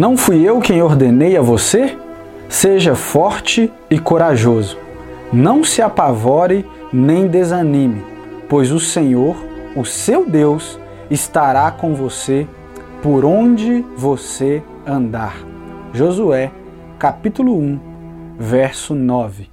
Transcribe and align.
Não 0.00 0.16
fui 0.16 0.48
eu 0.48 0.60
quem 0.60 0.80
ordenei 0.80 1.36
a 1.36 1.42
você? 1.42 1.94
Seja 2.48 2.94
forte 2.94 3.70
e 3.90 3.98
corajoso. 3.98 4.78
Não 5.30 5.62
se 5.62 5.82
apavore 5.82 6.64
nem 6.90 7.26
desanime, 7.28 8.02
pois 8.48 8.72
o 8.72 8.80
Senhor, 8.80 9.36
o 9.76 9.84
seu 9.84 10.24
Deus, 10.26 10.80
estará 11.10 11.70
com 11.70 11.94
você 11.94 12.48
por 13.02 13.26
onde 13.26 13.84
você 13.94 14.62
andar. 14.86 15.36
Josué, 15.92 16.50
capítulo 16.98 17.54
1, 17.58 17.80
verso 18.38 18.94
9. 18.94 19.50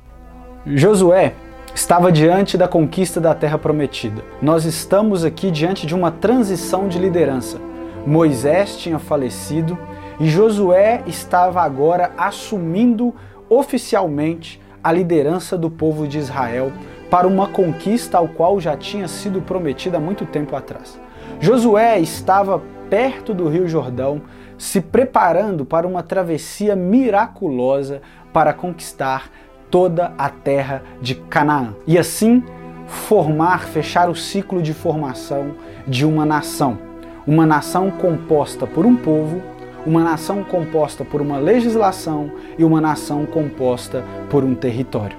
Josué 0.66 1.34
estava 1.76 2.10
diante 2.10 2.58
da 2.58 2.70
conquista 2.70 3.20
da 3.20 3.36
terra 3.36 3.58
prometida. 3.58 4.24
Nós 4.42 4.64
estamos 4.64 5.26
aqui 5.26 5.52
diante 5.52 5.86
de 5.86 5.94
uma 5.94 6.10
transição 6.10 6.88
de 6.88 6.98
liderança. 6.98 7.60
Moisés 8.06 8.78
tinha 8.78 8.98
falecido 8.98 9.78
Josué 10.20 11.04
estava 11.06 11.62
agora 11.62 12.12
assumindo 12.18 13.14
oficialmente 13.50 14.60
a 14.84 14.92
liderança 14.92 15.58
do 15.58 15.70
povo 15.70 16.08
de 16.08 16.18
Israel 16.18 16.72
para 17.10 17.28
uma 17.28 17.48
conquista 17.48 18.18
ao 18.18 18.28
qual 18.28 18.60
já 18.60 18.76
tinha 18.76 19.08
sido 19.08 19.42
prometida 19.42 19.98
há 19.98 20.00
muito 20.00 20.26
tempo 20.26 20.56
atrás. 20.56 21.00
Josué 21.40 22.00
estava 22.00 22.62
perto 22.90 23.34
do 23.34 23.48
Rio 23.48 23.68
Jordão, 23.68 24.22
se 24.58 24.82
preparando 24.82 25.66
para 25.66 25.88
uma 25.88 26.02
travessia 26.02 26.76
miraculosa 26.76 28.02
para 28.34 28.54
conquistar 28.54 29.30
toda 29.70 30.14
a 30.18 30.30
terra 30.30 30.82
de 31.02 31.14
Canaã. 31.14 31.76
E 31.86 31.98
assim 31.98 32.44
formar, 32.88 33.66
fechar 33.66 34.10
o 34.10 34.16
ciclo 34.16 34.62
de 34.62 34.74
formação 34.74 35.52
de 35.88 36.06
uma 36.06 36.26
nação. 36.26 36.80
Uma 37.26 37.46
nação 37.46 37.92
composta 37.92 38.66
por 38.66 38.86
um 38.86 38.96
povo, 38.96 39.42
uma 39.88 40.04
nação 40.04 40.44
composta 40.44 41.06
por 41.06 41.22
uma 41.22 41.38
legislação 41.38 42.30
e 42.58 42.64
uma 42.66 42.82
nação 42.82 43.26
composta 43.26 44.04
por 44.30 44.44
um 44.44 44.54
território. 44.54 45.16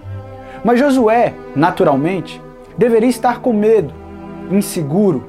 Mas 0.63 0.79
Josué, 0.79 1.35
naturalmente, 1.57 2.39
deveria 2.77 3.09
estar 3.09 3.41
com 3.41 3.55
medo, 3.55 3.95
inseguro, 4.51 5.27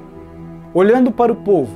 olhando 0.73 1.10
para 1.10 1.32
o 1.32 1.38
povo. 1.38 1.72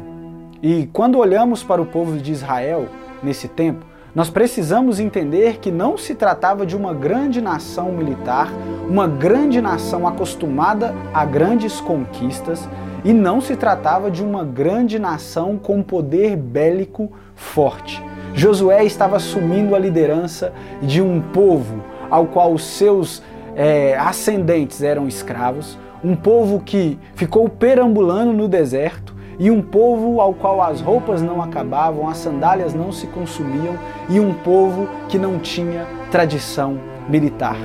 E 0.62 0.90
quando 0.92 1.18
olhamos 1.18 1.64
para 1.64 1.82
o 1.82 1.86
povo 1.86 2.18
de 2.18 2.34
Israel 2.34 2.88
nesse 3.24 3.48
tempo, 3.48 3.86
nós 4.16 4.30
precisamos 4.30 5.00
entender 5.00 5.58
que 5.58 5.72
não 5.72 5.98
se 5.98 6.14
tratava 6.14 6.66
de 6.66 6.76
uma 6.76 6.94
grande 6.94 7.42
nação 7.42 7.92
militar, 7.92 8.52
uma 8.88 9.08
grande 9.08 9.60
nação 9.60 10.08
acostumada 10.08 10.94
a 11.14 11.26
grandes 11.26 11.82
conquistas, 11.82 12.68
e 13.04 13.12
não 13.12 13.42
se 13.42 13.56
tratava 13.56 14.10
de 14.10 14.24
uma 14.24 14.46
grande 14.46 14.98
nação 14.98 15.58
com 15.58 15.82
poder 15.82 16.38
bélico 16.38 17.12
forte. 17.36 18.04
Josué 18.34 18.86
estava 18.86 19.18
assumindo 19.18 19.76
a 19.76 19.80
liderança 19.80 20.54
de 20.82 21.02
um 21.02 21.20
povo 21.20 21.84
ao 22.10 22.28
qual 22.28 22.54
os 22.54 22.64
seus 22.64 23.22
é, 23.56 23.98
ascendentes 23.98 24.82
eram 24.82 25.08
escravos, 25.08 25.78
um 26.04 26.16
povo 26.16 26.60
que 26.60 26.98
ficou 27.16 27.50
perambulando 27.50 28.34
no 28.34 28.48
deserto, 28.48 29.13
e 29.40 29.50
um 29.50 29.62
povo 29.62 30.22
ao 30.22 30.34
qual 30.34 30.62
as 30.62 30.82
roupas 30.82 31.22
não 31.22 31.42
acabavam, 31.42 32.08
as 32.08 32.18
sandálias 32.18 32.74
não 32.74 32.92
se 32.92 33.08
consumiam, 33.08 33.78
e 34.10 34.20
um 34.20 34.34
povo 34.34 34.88
que 35.08 35.18
não 35.18 35.40
tinha 35.40 35.86
tradição 36.12 36.80
militar. 37.10 37.58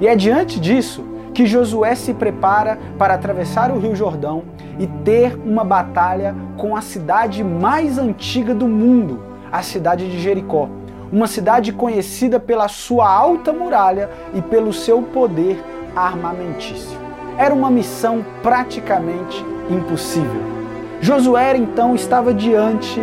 E 0.00 0.06
é 0.06 0.14
diante 0.14 0.60
disso 0.60 1.04
que 1.32 1.46
Josué 1.46 1.94
se 1.94 2.14
prepara 2.14 2.78
para 2.98 3.14
atravessar 3.14 3.70
o 3.70 3.78
Rio 3.78 3.94
Jordão 3.94 4.44
e 4.78 4.86
ter 4.86 5.38
uma 5.44 5.64
batalha 5.64 6.34
com 6.56 6.74
a 6.74 6.80
cidade 6.80 7.44
mais 7.44 7.98
antiga 7.98 8.54
do 8.54 8.66
mundo, 8.66 9.20
a 9.52 9.62
cidade 9.62 10.10
de 10.10 10.18
Jericó. 10.18 10.68
Uma 11.12 11.26
cidade 11.26 11.72
conhecida 11.72 12.40
pela 12.40 12.68
sua 12.68 13.08
alta 13.08 13.52
muralha 13.52 14.10
e 14.34 14.40
pelo 14.40 14.72
seu 14.72 15.02
poder 15.02 15.62
armamentício. 15.94 16.98
Era 17.38 17.54
uma 17.54 17.70
missão 17.70 18.24
praticamente 18.42 19.44
impossível. 19.70 20.55
Josué 21.00 21.56
então 21.56 21.94
estava 21.94 22.32
diante 22.32 23.00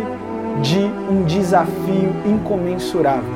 de 0.62 0.80
um 1.10 1.24
desafio 1.24 2.12
incomensurável. 2.26 3.34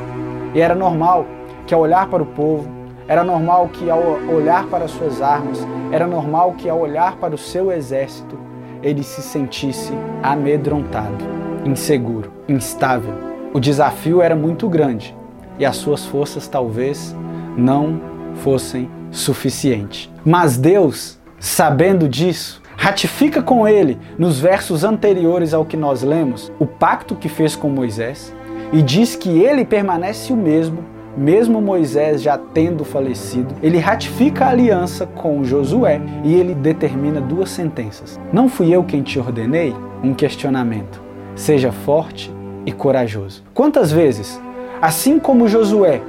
E 0.55 0.61
era 0.61 0.75
normal 0.75 1.27
que 1.67 1.75
ao 1.75 1.81
olhar 1.81 2.09
para 2.09 2.23
o 2.23 2.27
povo, 2.27 2.69
era 3.07 3.23
normal 3.25 3.69
que 3.73 3.89
ao 3.89 4.01
olhar 4.29 4.67
para 4.67 4.89
suas 4.89 5.23
armas, 5.23 5.67
era 5.91 6.07
normal 6.07 6.55
que 6.59 6.69
ao 6.69 6.79
olhar 6.79 7.17
para 7.17 7.35
o 7.35 7.39
seu 7.39 7.73
exército, 7.73 8.39
ele 8.83 9.03
se 9.03 9.23
sentisse 9.23 9.93
amedrontado, 10.23 11.25
inseguro, 11.65 12.33
instável. 12.49 13.15
O 13.53 13.61
desafio 13.61 14.21
era 14.21 14.37
muito 14.37 14.69
grande 14.69 15.17
e 15.59 15.65
as 15.65 15.77
suas 15.77 16.05
forças 16.05 16.47
talvez 16.47 17.17
não 17.57 18.01
fossem 18.37 18.89
suficientes. 19.11 20.11
Mas 20.25 20.57
Deus, 20.57 21.19
sabendo 21.41 22.09
disso, 22.09 22.63
ratifica 22.79 23.43
com 23.43 23.67
ele, 23.67 23.99
nos 24.17 24.39
versos 24.39 24.85
anteriores 24.85 25.53
ao 25.53 25.65
que 25.65 25.77
nós 25.77 26.05
lemos, 26.05 26.53
o 26.61 26.65
pacto 26.65 27.17
que 27.17 27.29
fez 27.29 27.57
com 27.57 27.69
Moisés 27.69 28.33
e 28.73 28.81
diz 28.81 29.17
que 29.17 29.31
ele 29.41 29.65
permanece 29.65 30.33
o 30.33 30.37
mesmo, 30.37 30.85
mesmo 31.17 31.61
Moisés 31.61 32.23
já 32.23 32.39
tendo 32.39 32.85
falecido. 32.85 33.53
Ele 33.65 33.79
ratifica 33.79 34.45
a 34.45 34.51
aliança 34.51 35.07
com 35.07 35.43
Josué 35.43 36.01
e 36.23 36.37
ele 36.37 36.55
determina 36.55 37.21
duas 37.21 37.51
sentenças. 37.51 38.19
Não 38.33 38.49
fui 38.49 38.73
eu 38.73 38.85
quem 38.85 39.03
te 39.03 39.19
ordenei? 39.19 39.75
Um 40.05 40.15
questionamento. 40.15 41.03
Seja 41.35 41.73
forte 41.73 42.33
e 42.65 42.71
corajoso. 42.71 43.43
Quantas 43.53 43.91
vezes, 43.91 44.41
assim 44.81 45.19
como 45.19 45.49
Josué 45.49 46.01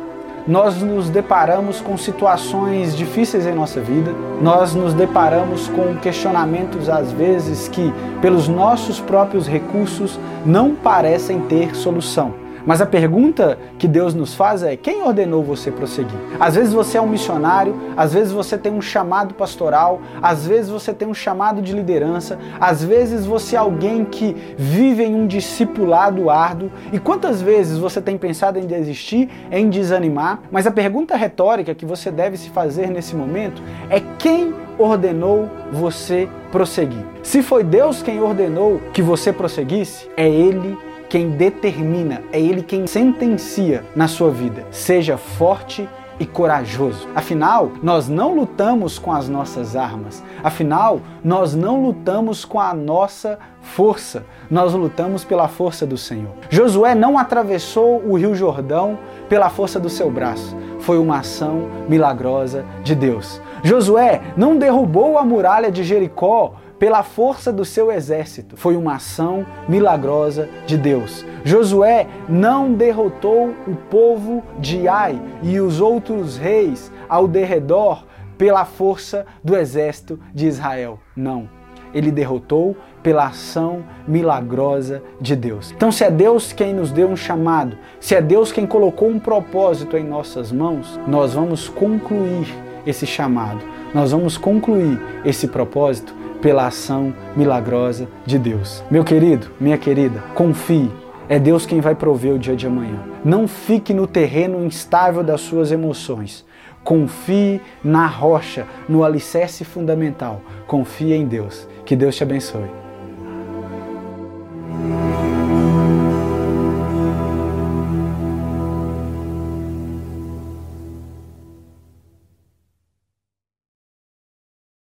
nós 0.47 0.81
nos 0.81 1.09
deparamos 1.09 1.81
com 1.81 1.97
situações 1.97 2.95
difíceis 2.95 3.45
em 3.45 3.53
nossa 3.53 3.79
vida, 3.79 4.13
nós 4.41 4.73
nos 4.73 4.93
deparamos 4.93 5.67
com 5.69 5.95
questionamentos 5.97 6.89
às 6.89 7.11
vezes 7.11 7.67
que, 7.67 7.93
pelos 8.21 8.47
nossos 8.47 8.99
próprios 8.99 9.47
recursos, 9.47 10.19
não 10.45 10.75
parecem 10.75 11.41
ter 11.41 11.75
solução. 11.75 12.48
Mas 12.65 12.81
a 12.81 12.85
pergunta 12.85 13.57
que 13.77 13.87
Deus 13.87 14.13
nos 14.13 14.33
faz 14.33 14.63
é: 14.63 14.75
quem 14.75 15.01
ordenou 15.01 15.43
você 15.43 15.71
prosseguir? 15.71 16.17
Às 16.39 16.55
vezes 16.55 16.73
você 16.73 16.97
é 16.97 17.01
um 17.01 17.07
missionário, 17.07 17.75
às 17.95 18.13
vezes 18.13 18.31
você 18.31 18.57
tem 18.57 18.71
um 18.71 18.81
chamado 18.81 19.33
pastoral, 19.33 20.01
às 20.21 20.45
vezes 20.45 20.69
você 20.69 20.93
tem 20.93 21.07
um 21.07 21.13
chamado 21.13 21.61
de 21.61 21.73
liderança, 21.73 22.37
às 22.59 22.83
vezes 22.83 23.25
você 23.25 23.55
é 23.55 23.59
alguém 23.59 24.05
que 24.05 24.35
vive 24.57 25.03
em 25.03 25.15
um 25.15 25.27
discipulado 25.27 26.29
árduo. 26.29 26.71
E 26.91 26.99
quantas 26.99 27.41
vezes 27.41 27.77
você 27.77 28.01
tem 28.01 28.17
pensado 28.17 28.59
em 28.59 28.65
desistir, 28.65 29.29
em 29.51 29.69
desanimar? 29.69 30.39
Mas 30.51 30.67
a 30.67 30.71
pergunta 30.71 31.15
retórica 31.15 31.73
que 31.73 31.85
você 31.85 32.11
deve 32.11 32.37
se 32.37 32.49
fazer 32.49 32.89
nesse 32.89 33.15
momento 33.15 33.61
é: 33.89 34.01
quem 34.17 34.53
ordenou 34.77 35.49
você 35.71 36.27
prosseguir? 36.51 37.05
Se 37.23 37.41
foi 37.43 37.63
Deus 37.63 38.01
quem 38.01 38.21
ordenou 38.21 38.81
que 38.93 39.01
você 39.01 39.31
prosseguisse, 39.31 40.09
é 40.15 40.27
Ele 40.27 40.77
quem 41.09 41.31
determina, 41.31 42.21
é 42.31 42.39
Ele 42.39 42.61
quem 42.61 42.85
sentencia 42.85 43.83
na 43.95 44.07
sua 44.07 44.29
vida. 44.29 44.65
Seja 44.71 45.17
forte 45.17 45.89
e 46.19 46.25
corajoso. 46.25 47.07
Afinal, 47.15 47.71
nós 47.81 48.07
não 48.07 48.35
lutamos 48.35 48.99
com 48.99 49.11
as 49.11 49.27
nossas 49.27 49.75
armas. 49.75 50.23
Afinal, 50.43 51.01
nós 51.23 51.55
não 51.55 51.81
lutamos 51.81 52.45
com 52.45 52.59
a 52.59 52.73
nossa 52.73 53.39
força. 53.61 54.25
Nós 54.51 54.73
lutamos 54.73 55.23
pela 55.23 55.47
força 55.47 55.85
do 55.85 55.97
Senhor. 55.97 56.31
Josué 56.49 56.93
não 56.93 57.17
atravessou 57.17 58.03
o 58.05 58.17
Rio 58.17 58.35
Jordão 58.35 58.99
pela 59.27 59.49
força 59.49 59.79
do 59.79 59.89
seu 59.89 60.11
braço. 60.11 60.55
Foi 60.79 60.99
uma 60.99 61.19
ação 61.19 61.69
milagrosa 61.87 62.65
de 62.83 62.93
Deus. 62.93 63.41
Josué 63.63 64.21
não 64.37 64.57
derrubou 64.57 65.17
a 65.17 65.25
muralha 65.25 65.71
de 65.71 65.83
Jericó 65.83 66.53
pela 66.79 67.03
força 67.03 67.51
do 67.51 67.65
seu 67.65 67.91
exército. 67.91 68.55
Foi 68.55 68.75
uma 68.75 68.95
ação 68.95 69.45
milagrosa 69.67 70.47
de 70.65 70.77
Deus. 70.77 71.25
Josué 71.43 72.07
não 72.27 72.73
derrotou 72.73 73.53
o 73.67 73.75
povo 73.75 74.41
de 74.57 74.87
Ai 74.87 75.21
e 75.43 75.59
os 75.59 75.81
outros 75.81 76.37
reis 76.37 76.91
ao 77.07 77.27
derredor 77.27 78.05
pela 78.37 78.63
força 78.63 79.25
do 79.43 79.55
exército 79.55 80.17
de 80.33 80.47
Israel. 80.47 80.99
Não. 81.15 81.49
Ele 81.93 82.11
derrotou 82.11 82.77
pela 83.03 83.27
ação 83.27 83.83
milagrosa 84.07 85.01
de 85.19 85.35
Deus. 85.35 85.71
Então, 85.71 85.91
se 85.91 86.03
é 86.03 86.11
Deus 86.11 86.53
quem 86.53 86.73
nos 86.73 86.91
deu 86.91 87.09
um 87.09 87.15
chamado, 87.15 87.77
se 87.99 88.15
é 88.15 88.21
Deus 88.21 88.51
quem 88.51 88.65
colocou 88.65 89.09
um 89.09 89.19
propósito 89.19 89.97
em 89.97 90.03
nossas 90.03 90.51
mãos, 90.51 90.99
nós 91.07 91.33
vamos 91.33 91.67
concluir 91.67 92.47
esse 92.85 93.05
chamado, 93.05 93.59
nós 93.93 94.11
vamos 94.11 94.37
concluir 94.37 95.01
esse 95.25 95.47
propósito 95.47 96.13
pela 96.41 96.67
ação 96.67 97.13
milagrosa 97.35 98.07
de 98.25 98.37
Deus. 98.37 98.83
Meu 98.89 99.03
querido, 99.03 99.47
minha 99.59 99.77
querida, 99.77 100.23
confie. 100.33 100.91
É 101.27 101.37
Deus 101.37 101.65
quem 101.65 101.79
vai 101.79 101.93
prover 101.93 102.33
o 102.33 102.39
dia 102.39 102.55
de 102.55 102.65
amanhã. 102.65 102.99
Não 103.23 103.47
fique 103.47 103.93
no 103.93 104.07
terreno 104.07 104.65
instável 104.65 105.23
das 105.23 105.41
suas 105.41 105.71
emoções. 105.71 106.43
Confie 106.83 107.61
na 107.83 108.07
rocha, 108.07 108.65
no 108.87 109.03
alicerce 109.03 109.63
fundamental. 109.63 110.41
Confie 110.65 111.13
em 111.13 111.27
Deus. 111.27 111.67
Que 111.85 111.95
Deus 111.95 112.15
te 112.15 112.23
abençoe. 112.23 112.88